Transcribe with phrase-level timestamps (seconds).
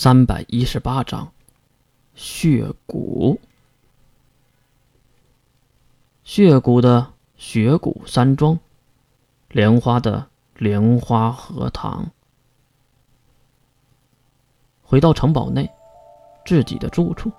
[0.00, 1.32] 三百一十八章，
[2.14, 3.40] 血骨。
[6.22, 8.56] 血骨的血骨山庄，
[9.48, 12.08] 莲花的莲花荷塘。
[14.84, 15.68] 回到城堡内，
[16.46, 17.32] 自己的住处，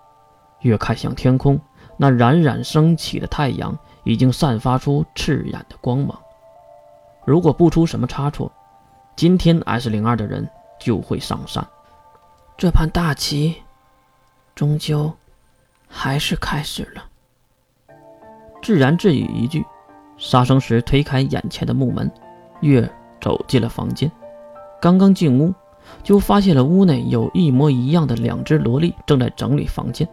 [0.60, 1.58] 越看向天空，
[1.96, 6.22] 那冉冉升起的太阳已经散发出刺眼的光芒。
[7.26, 8.52] 如果不出什么差错，
[9.16, 10.46] 今天 S 零二的人
[10.78, 11.66] 就会上山。
[12.60, 13.56] 这盘大棋，
[14.54, 15.14] 终究
[15.88, 17.06] 还是开始了。
[18.62, 19.66] 自言自语一句，
[20.18, 22.12] 杀生石推开眼前的木门，
[22.60, 24.12] 月走进了房间。
[24.82, 25.54] 刚刚进屋，
[26.04, 30.06] 就发现了屋内有一模一样的两只萝莉正在整理房间。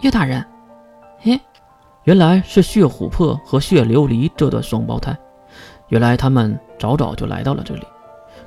[0.00, 0.44] 岳大人，
[1.20, 1.40] 嘿，
[2.02, 5.16] 原来是血琥珀和血琉璃这对双胞胎。
[5.86, 7.86] 原来他们早早就来到了这里。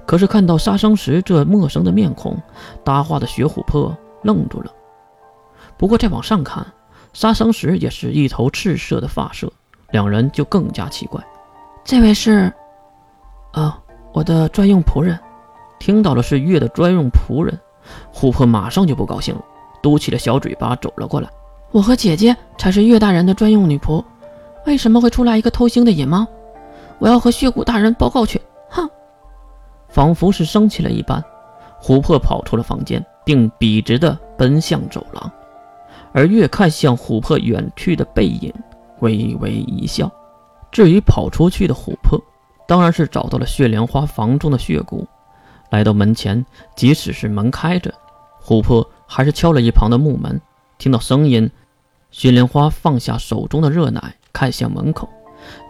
[0.09, 2.35] 可是看到杀生石这陌生的面孔，
[2.83, 4.71] 搭话的雪琥珀愣住了。
[5.77, 6.65] 不过再往上看，
[7.13, 9.53] 杀生石也是一头赤色的发色，
[9.91, 11.23] 两人就更加奇怪。
[11.83, 12.51] 这位是？
[13.51, 13.79] 啊，
[14.11, 15.15] 我的专用仆人。
[15.77, 17.55] 听到了是月的专用仆人，
[18.11, 19.41] 琥珀马上就不高兴了，
[19.79, 21.29] 嘟起了小嘴巴走了过来。
[21.69, 24.03] 我和姐姐才是岳大人的专用女仆，
[24.65, 26.25] 为什么会出来一个偷腥的野猫？
[26.97, 28.41] 我要和血骨大人报告去。
[29.89, 31.23] 仿佛是生气了一般，
[31.81, 35.31] 琥珀跑出了房间，并笔直地奔向走廊。
[36.11, 38.53] 而月看向琥珀远去的背影，
[38.99, 40.11] 微微一笑。
[40.71, 42.19] 至于跑出去的琥珀，
[42.67, 45.07] 当然是找到了血莲花房中的血骨。
[45.71, 46.45] 来到门前，
[46.75, 47.93] 即使是门开着，
[48.43, 50.39] 琥珀还是敲了一旁的木门。
[50.77, 51.49] 听到声音，
[52.11, 55.09] 血莲花放下手中的热奶，看向门口。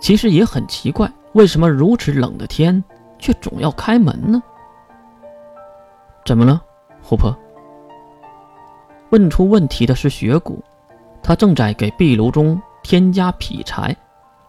[0.01, 2.81] 其实也很奇怪，为什么如此冷的天？
[3.19, 4.41] 却总要开门呢？
[6.25, 6.61] 怎么了，
[7.03, 7.37] 琥珀？
[9.11, 10.63] 问出问题的是雪谷，
[11.21, 13.95] 他正在给壁炉中添加劈柴。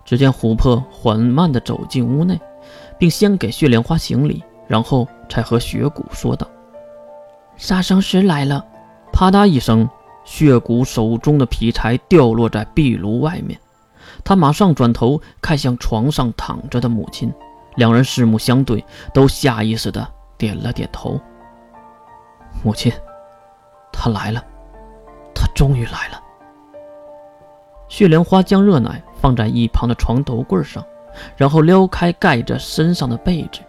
[0.05, 2.41] 只见琥珀缓慢地走进屋内，
[2.99, 6.47] 并先给血莲花行礼，然后才和雪谷说道
[7.57, 8.65] ：“杀生石来了。”
[9.13, 9.89] 啪嗒一声，
[10.25, 13.59] 血谷手中的劈柴掉落在壁炉外面。
[14.25, 17.33] 他马上转头看向床上躺着的母亲。
[17.81, 21.19] 两人四目相对，都下意识地点了点头。
[22.63, 22.93] 母亲，
[23.91, 24.45] 他来了，
[25.35, 26.21] 他终于来了。
[27.89, 30.85] 血莲花将热奶放在一旁的床头柜上，
[31.39, 33.61] 然后撩开盖着身上的被子。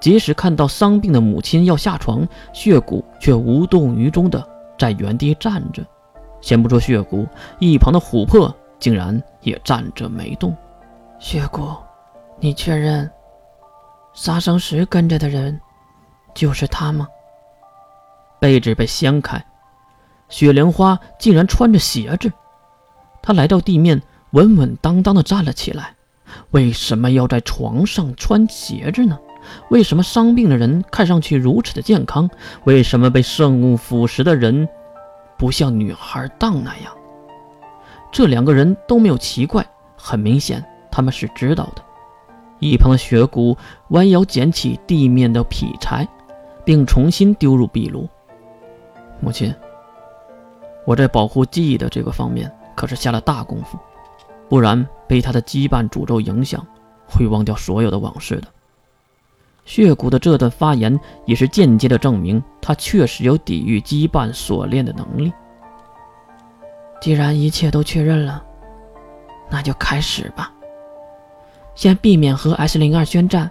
[0.00, 4.44] 即使看到伤病的母亲要下床，血骨却无动于衷地
[4.76, 5.80] 在原地站着。
[6.40, 7.24] 先不说血骨，
[7.60, 10.52] 一旁的琥珀竟然也站着没动。
[11.20, 11.68] 血骨，
[12.40, 13.08] 你确认？
[14.14, 15.60] 杀生石跟着的人，
[16.34, 17.06] 就是他吗？
[18.40, 19.44] 被子被掀开，
[20.28, 22.32] 雪莲花竟然穿着鞋子。
[23.20, 25.94] 他来到地面，稳稳当当的站了起来。
[26.50, 29.18] 为什么要在床上穿鞋子呢？
[29.68, 32.30] 为什么伤病的人看上去如此的健康？
[32.64, 34.68] 为什么被圣物腐蚀的人
[35.36, 36.92] 不像女孩荡那样？
[38.12, 41.83] 这两个人都没有奇怪，很明显他们是知道的。
[42.70, 43.56] 一旁的雪谷
[43.88, 46.08] 弯腰捡起地面的劈柴，
[46.64, 48.08] 并重新丢入壁炉。
[49.20, 49.54] 母亲，
[50.86, 53.78] 我在保护记忆的这个方面可是下了大功夫，
[54.48, 56.66] 不然被他的羁绊诅咒影响，
[57.06, 58.48] 会忘掉所有的往事的。
[59.66, 65.30] 血骨的这段发言也是间接的证明，他确实有抵御羁绊锁链的能力。
[67.00, 68.42] 既然一切都确认了，
[69.50, 70.50] 那就开始吧。
[71.74, 73.50] 先避免和 S 零二宣战，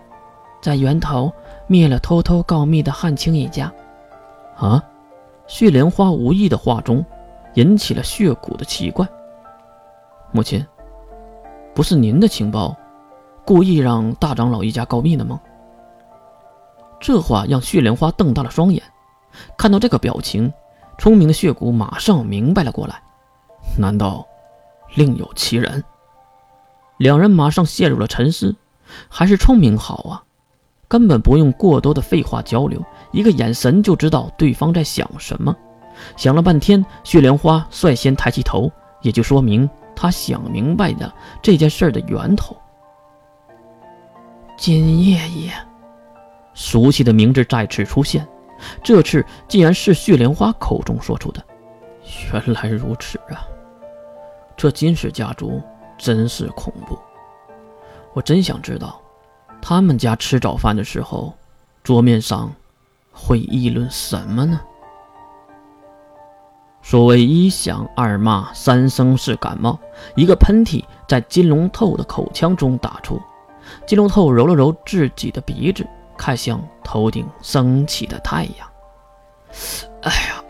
[0.62, 1.32] 在源头
[1.68, 3.72] 灭了偷偷告密的汉卿一家。
[4.56, 4.84] 啊！
[5.46, 7.06] 血莲花无意的话中，
[7.56, 9.06] 引起了血骨的奇怪。
[10.32, 10.66] 母亲，
[11.76, 12.76] 不是您的情报，
[13.46, 15.42] 故意让大长老一家告密的吗？
[17.00, 18.82] 这话让血莲花瞪大了双眼。
[19.58, 20.52] 看到这个表情，
[20.98, 23.02] 聪明的血骨马上明白了过来。
[23.78, 24.26] 难道
[24.96, 25.84] 另有其人？
[26.98, 28.56] 两人马上陷入了沉思，
[29.10, 30.24] 还是聪明好啊，
[30.88, 35.56] 根本不用过多的废话交流，一个眼神就知道对方在想什么。
[36.16, 41.12] 想了半天，血莲花率先抬起头，也就说明他想明白的
[41.42, 42.56] 这件事的源头。
[44.56, 45.52] 金爷爷，
[46.54, 48.28] 熟悉的名字再次出现，
[48.84, 51.44] 这次竟然是血莲花口中说出的。
[52.32, 53.46] 原来如此啊，
[54.56, 55.62] 这金氏家族。
[55.98, 56.98] 真是恐怖！
[58.14, 59.02] 我真想知道，
[59.62, 61.34] 他们家吃早饭的时候，
[61.84, 62.54] 桌面上
[63.12, 64.60] 会议论什么呢？
[66.82, 69.80] 所谓一响二骂三声是感冒，
[70.16, 73.22] 一个喷嚏在金龙透的口腔中打出。
[73.88, 75.88] 金龙透揉了揉自己的鼻子，
[76.18, 78.70] 看向头顶升起的太阳。
[80.02, 80.44] 哎呀，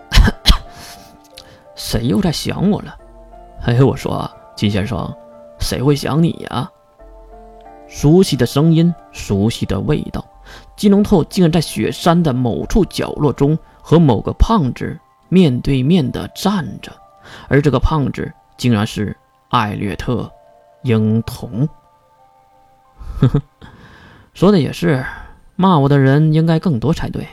[1.75, 2.97] 谁又在想我了？
[3.65, 5.15] 哎，我说金先生，
[5.63, 6.69] 谁会想你呀？
[7.87, 10.23] 熟悉的声音，熟悉的味道。
[10.75, 14.99] 金龙透竟然在雪山的某处角落中和某个胖子
[15.29, 16.91] 面对面的站着，
[17.47, 19.15] 而这个胖子竟然是
[19.49, 20.23] 艾略特·
[20.83, 21.67] 婴童。
[23.19, 23.41] 呵呵，
[24.33, 25.05] 说的也是，
[25.55, 27.27] 骂我的人应该更多才对。